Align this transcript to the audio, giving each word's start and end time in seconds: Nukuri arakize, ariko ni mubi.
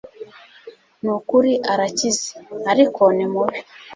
Nukuri 1.01 1.51
arakize, 1.71 2.31
ariko 2.71 3.01
ni 3.17 3.25
mubi. 3.33 3.59